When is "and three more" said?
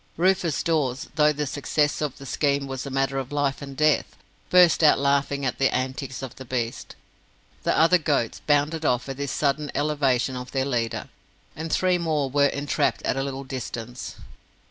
11.55-12.31